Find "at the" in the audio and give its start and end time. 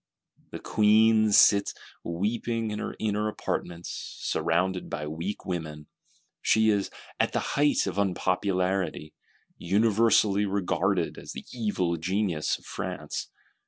7.19-7.39